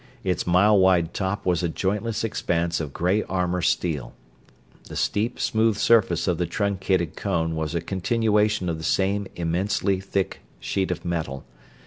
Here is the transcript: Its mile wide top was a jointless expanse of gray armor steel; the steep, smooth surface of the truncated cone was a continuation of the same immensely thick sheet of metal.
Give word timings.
Its 0.23 0.47
mile 0.47 0.79
wide 0.79 1.13
top 1.13 1.45
was 1.45 1.61
a 1.61 1.69
jointless 1.69 2.23
expanse 2.23 2.79
of 2.79 2.91
gray 2.91 3.21
armor 3.25 3.61
steel; 3.61 4.15
the 4.85 4.95
steep, 4.95 5.39
smooth 5.39 5.77
surface 5.77 6.27
of 6.27 6.39
the 6.39 6.47
truncated 6.47 7.15
cone 7.15 7.55
was 7.55 7.75
a 7.75 7.81
continuation 7.81 8.67
of 8.67 8.79
the 8.79 8.83
same 8.83 9.27
immensely 9.35 9.99
thick 9.99 10.41
sheet 10.59 10.89
of 10.89 11.05
metal. 11.05 11.45